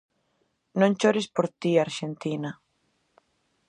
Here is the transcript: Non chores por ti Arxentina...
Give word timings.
Non 0.79 0.91
chores 1.01 1.27
por 1.35 1.45
ti 1.59 1.71
Arxentina... 1.85 2.51